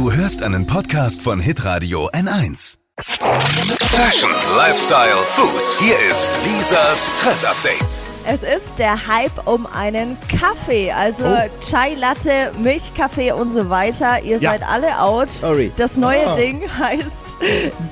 Du 0.00 0.10
hörst 0.10 0.42
einen 0.42 0.66
Podcast 0.66 1.20
von 1.20 1.40
Hitradio 1.40 2.08
N1. 2.12 2.78
Fashion, 3.02 4.30
Lifestyle, 4.56 5.18
Food. 5.34 5.78
Hier 5.78 5.94
ist 6.10 6.30
Lisas 6.42 7.10
Trend 7.20 7.44
Update. 7.44 8.09
Es 8.26 8.42
ist 8.42 8.78
der 8.78 9.06
Hype 9.06 9.46
um 9.46 9.66
einen 9.66 10.16
Kaffee, 10.28 10.92
also 10.92 11.24
Chai 11.68 11.94
Latte, 11.94 12.52
Milchkaffee 12.58 13.32
und 13.32 13.50
so 13.50 13.70
weiter. 13.70 14.22
Ihr 14.22 14.36
Ja. 14.38 14.52
seid 14.52 14.62
alle 14.62 15.00
out. 15.00 15.30
Sorry. 15.30 15.72
Das 15.76 15.96
neue 15.96 16.34
Ding 16.36 16.62
heißt 16.78 17.36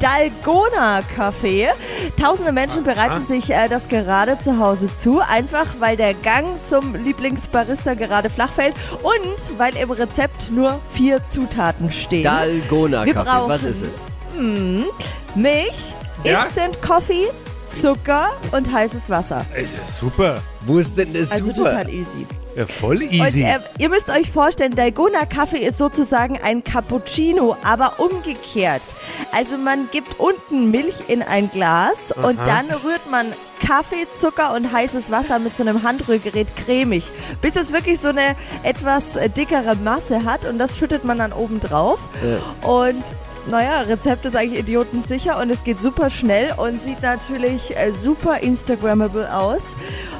Dalgona 0.00 1.00
Kaffee. 1.16 1.68
Tausende 2.20 2.52
Menschen 2.52 2.84
bereiten 2.84 3.24
sich 3.24 3.50
äh, 3.50 3.68
das 3.68 3.88
gerade 3.88 4.38
zu 4.42 4.59
Hause 4.59 4.95
zu, 4.96 5.20
einfach 5.20 5.66
weil 5.78 5.96
der 5.96 6.12
Gang 6.14 6.46
zum 6.68 6.95
Lieblingsbarista 6.95 7.95
gerade 7.95 8.29
flach 8.30 8.52
fällt 8.52 8.74
und 9.02 9.58
weil 9.58 9.76
im 9.76 9.90
Rezept 9.90 10.50
nur 10.50 10.79
vier 10.92 11.20
Zutaten 11.30 11.90
stehen. 11.90 12.22
Dalgona 12.22 13.06
Kaffee, 13.06 13.48
was 13.48 13.65
ist 13.65 13.82
es? 13.82 14.04
Milch, 15.34 15.95
Ja? 16.24 16.45
Instant 16.45 16.80
Coffee, 16.82 17.29
Zucker 17.80 18.30
und 18.52 18.73
heißes 18.73 19.09
Wasser. 19.10 19.45
Es 19.55 19.73
ist 19.73 19.98
super. 20.00 20.41
Wo 20.62 20.78
ist 20.78 20.96
denn 20.98 21.12
das 21.14 21.30
Also 21.30 21.46
super? 21.46 21.70
total 21.70 21.88
easy. 21.91 22.27
Ja, 22.56 22.66
voll 22.66 22.96
Und 23.04 23.12
easy. 23.12 23.42
äh, 23.42 23.59
ihr 23.78 23.88
müsst 23.88 24.09
euch 24.10 24.32
vorstellen, 24.32 24.74
Dalgona 24.74 25.24
Kaffee 25.27 25.59
ist 25.64 25.78
sozusagen 25.78 26.38
ein 26.42 26.64
Cappuccino, 26.64 27.56
aber 27.62 27.95
umgekehrt. 28.01 28.82
Also 29.32 29.56
man 29.56 29.88
gibt 29.92 30.18
unten 30.18 30.70
Milch 30.73 30.95
in 31.09 31.23
ein 31.23 31.51
Glas 31.51 31.98
und 32.20 32.38
dann 32.41 32.66
rührt 32.70 33.09
man 33.10 33.27
Kaffee, 33.64 34.06
Zucker 34.15 34.54
und 34.54 34.73
heißes 34.73 35.10
Wasser 35.12 35.38
mit 35.38 35.56
so 35.56 35.62
einem 35.62 35.82
Handrührgerät 35.84 36.48
cremig, 36.56 37.04
bis 37.40 37.54
es 37.54 37.73
wirklich 37.73 38.01
so 38.01 38.09
eine 38.09 38.34
etwas 38.65 39.04
dickere 39.37 39.76
Masse 39.76 40.24
hat 40.24 40.45
und 40.45 40.59
das 40.59 40.76
schüttet 40.76 41.04
man 41.04 41.18
dann 41.18 41.32
oben 41.32 41.60
drauf. 41.60 41.98
Und 42.62 43.04
naja, 43.47 43.80
Rezept 43.83 44.27
ist 44.27 44.37
eigentlich 44.37 44.60
idiotensicher 44.60 45.40
und 45.40 45.51
es 45.51 45.65
geht 45.65 45.80
super 45.80 46.10
schnell 46.10 46.52
und 46.57 46.82
sieht 46.85 47.02
natürlich 47.02 47.76
äh, 47.76 47.93
super 47.93 48.38
Instagrammable 48.40 49.35
aus. 49.35 49.74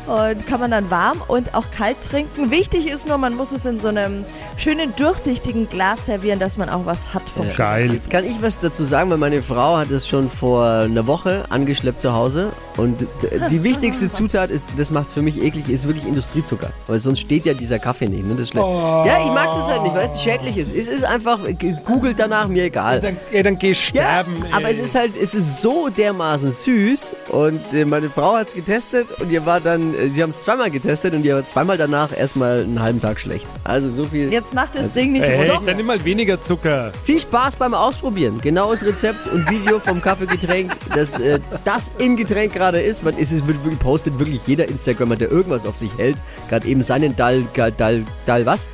Und 0.07 0.47
kann 0.47 0.61
man 0.61 0.71
dann 0.71 0.91
warm 0.91 1.21
und 1.29 1.55
auch 1.55 1.71
kalt 1.71 1.99
trinken. 2.03 2.51
Wichtig 2.51 2.89
ist 2.89 3.07
nur, 3.07 3.19
man 3.19 3.35
muss 3.35 3.53
es 3.53 3.67
in 3.67 3.79
so 3.79 3.89
einem 3.89 4.25
schönen 4.57 4.97
durchsichtigen 4.97 5.69
Glas 5.69 6.07
servieren, 6.07 6.39
dass 6.39 6.57
man 6.57 6.71
auch 6.71 6.87
was 6.87 7.13
hat 7.13 7.29
vom 7.29 7.47
Ja. 7.47 7.55
Geil. 7.55 7.93
Jetzt 7.93 8.09
kann 8.09 8.25
ich 8.25 8.41
was 8.41 8.61
dazu 8.61 8.85
sagen, 8.85 9.11
weil 9.11 9.19
meine 9.19 9.43
Frau 9.43 9.77
hat 9.77 9.91
es 9.91 10.09
schon 10.09 10.31
vor 10.31 10.65
einer 10.65 11.07
Woche 11.07 11.45
angeschleppt 11.51 12.01
zu 12.01 12.15
Hause. 12.15 12.53
Und 12.79 13.07
die 13.51 13.63
wichtigste 13.63 14.11
Zutat 14.11 14.51
ist, 14.51 14.73
das 14.79 14.91
macht 14.91 15.09
es 15.09 15.13
für 15.13 15.21
mich 15.21 15.43
eklig, 15.43 15.69
ist 15.69 15.87
wirklich 15.87 16.07
Industriezucker. 16.07 16.71
Weil 16.87 16.99
sonst 16.99 17.21
steht 17.21 17.45
ja 17.45 17.53
dieser 17.53 17.79
Kaffee 17.79 18.09
nicht. 18.09 18.23
Ne? 18.25 18.33
Das 18.35 18.43
ist 18.45 18.51
schlecht. 18.53 18.67
Ja, 18.67 19.19
ich 19.23 19.31
mag 19.33 19.47
das 19.57 19.69
halt 19.69 19.83
nicht, 19.83 19.95
weil 19.95 20.05
es 20.07 20.23
schädlich 20.23 20.57
ist. 20.57 20.75
Es 20.75 20.89
ist 20.89 21.05
einfach, 21.05 21.41
googelt 21.85 22.19
danach, 22.19 22.49
mir 22.49 22.65
egal. 22.65 23.01
Dann, 23.01 23.17
ja, 23.33 23.43
dann 23.43 23.59
geh 23.59 23.69
Ja, 23.71 23.75
sterben. 23.75 24.33
aber 24.53 24.67
ey. 24.67 24.73
es 24.73 24.79
ist 24.79 24.95
halt, 24.95 25.13
es 25.21 25.35
ist 25.35 25.61
so 25.61 25.89
dermaßen 25.89 26.53
süß 26.53 27.15
und 27.31 27.61
äh, 27.75 27.85
meine 27.85 28.09
Frau 28.11 28.35
hat 28.37 28.49
es 28.49 28.55
getestet 28.55 29.09
und 29.21 29.31
ihr 29.33 29.45
war 29.45 29.61
dann, 29.61 29.93
äh, 29.95 30.09
sie 30.11 30.23
haben 30.23 30.31
es 30.31 30.43
zweimal 30.45 30.71
getestet 30.71 31.15
und 31.15 31.25
ihr 31.25 31.35
war 31.35 31.47
zweimal 31.47 31.77
danach 31.77 32.17
erstmal 32.17 32.61
einen 32.63 32.81
halben 32.81 33.01
Tag 33.01 33.19
schlecht. 33.19 33.47
Also 33.65 33.91
so 33.91 34.05
viel. 34.05 34.33
Jetzt 34.33 34.55
macht 34.55 34.77
das 34.77 34.95
Ding 34.95 35.13
nicht 35.13 35.25
Ey, 35.25 35.49
runter. 35.51 35.67
dann 35.67 35.77
nimm 35.79 35.87
mal 35.87 36.05
weniger 36.05 36.41
Zucker. 36.41 36.93
Viel 37.05 37.19
Spaß 37.19 37.57
beim 37.57 37.75
Ausprobieren. 37.75 38.41
Genaues 38.41 38.85
Rezept 38.85 39.27
und 39.33 39.51
Video 39.51 39.81
vom 39.81 40.01
Kaffeegetränk, 40.01 40.71
das 40.95 41.19
äh, 41.19 41.41
das 41.65 41.91
im 41.99 42.17
Getränk 42.17 42.53
gerade 42.53 42.68
ist. 42.77 43.03
Man, 43.03 43.15
es 43.19 43.33
ist 43.33 43.45
postet 43.79 44.19
wirklich 44.19 44.41
jeder 44.47 44.69
Instagrammer, 44.69 45.17
der 45.17 45.31
irgendwas 45.31 45.67
auf 45.67 45.77
sich 45.77 45.97
hält. 45.97 46.17
Gerade 46.49 46.67
eben 46.67 46.83
seinen 46.83 47.17
Dal, 47.17 47.45
Dal, 47.55 47.73
Dal, 47.73 48.05
Dal 48.27 48.47
was? 48.47 48.69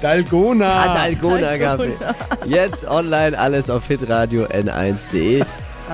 Dalgona. 0.00 0.66
Ah, 0.66 0.94
Dalgona 0.94 1.58
Kaffee. 1.58 1.92
Jetzt 2.46 2.86
online 2.86 3.38
alles 3.38 3.68
auf 3.68 3.86
hitradio 3.86 4.44
n1.de. 4.44 5.44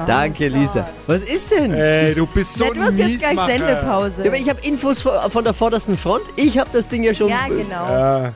Danke, 0.06 0.48
Lisa. 0.48 0.88
Was 1.06 1.22
ist 1.22 1.50
denn? 1.50 1.72
Ey, 1.74 2.14
du 2.14 2.26
bist 2.26 2.54
so 2.54 2.66
Na, 2.66 2.72
du 2.74 2.80
ein 2.80 2.86
hast 2.86 3.10
jetzt 3.10 3.30
gleich. 3.30 3.58
Sendepause. 3.58 4.22
Ja, 4.22 4.28
aber 4.28 4.36
ich 4.36 4.48
habe 4.48 4.60
Infos 4.62 5.00
von, 5.00 5.12
von 5.30 5.44
der 5.44 5.54
vordersten 5.54 5.96
Front. 5.98 6.22
Ich 6.36 6.58
habe 6.58 6.70
das 6.72 6.86
Ding 6.88 7.02
ja 7.02 7.14
schon. 7.14 7.28
Ja, 7.28 7.48
genau. 7.48 7.86
Ja, 7.88 8.32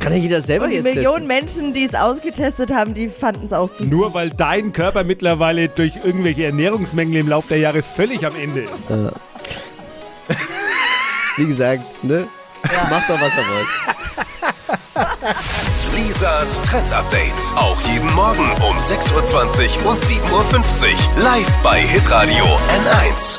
Kann 0.00 0.12
ja 0.14 0.18
jeder 0.18 0.40
selber 0.40 0.64
Und 0.64 0.70
die 0.70 0.76
jetzt 0.76 0.84
Millionen 0.84 1.28
testen. 1.28 1.66
Menschen, 1.66 1.74
die 1.74 1.84
es 1.84 1.94
ausgetestet 1.94 2.72
haben, 2.72 2.94
die 2.94 3.08
fanden 3.10 3.46
es 3.46 3.52
auch 3.52 3.70
zu 3.70 3.82
süß. 3.84 3.92
nur 3.92 4.12
weil 4.14 4.30
dein 4.30 4.72
Körper 4.72 5.04
mittlerweile 5.04 5.68
durch 5.68 5.92
irgendwelche 6.02 6.44
Ernährungsmängel 6.46 7.20
im 7.20 7.28
Laufe 7.28 7.48
der 7.48 7.58
Jahre 7.58 7.82
völlig 7.82 8.26
am 8.26 8.34
Ende 8.34 8.62
ist. 8.62 8.90
Wie 11.36 11.46
gesagt, 11.46 12.02
ne? 12.02 12.26
Macht 12.90 13.08
doch, 13.10 13.20
was 13.20 13.30
ihr 13.36 13.44
wollt. 13.54 13.68
Lisas 15.96 16.60
Trend 16.62 16.92
Update. 16.92 17.34
Auch 17.56 17.80
jeden 17.92 18.12
Morgen 18.14 18.50
um 18.68 18.78
6.20 18.78 19.84
Uhr 19.84 19.90
und 19.90 20.00
7.50 20.00 20.30
Uhr. 20.32 21.22
Live 21.22 21.56
bei 21.62 21.80
Hitradio 21.80 22.44
N1. 22.44 23.38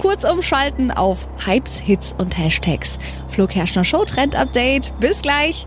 kurz 0.00 0.24
umschalten 0.24 0.90
auf 0.90 1.28
Hypes, 1.44 1.78
Hits 1.78 2.14
und 2.16 2.36
Hashtags. 2.38 2.98
Flo 3.28 3.46
Kerschner 3.46 3.84
Show 3.84 4.04
Trend 4.04 4.34
Update. 4.34 4.98
Bis 4.98 5.20
gleich. 5.20 5.66